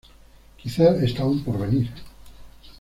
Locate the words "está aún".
1.03-1.43